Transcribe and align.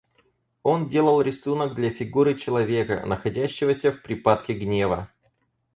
Он 0.63 0.89
делал 0.89 1.21
рисунок 1.21 1.75
для 1.75 1.91
фигуры 1.91 2.33
человека, 2.35 3.05
находящегося 3.05 3.91
в 3.91 4.01
припадке 4.01 4.53
гнева. 4.55 5.11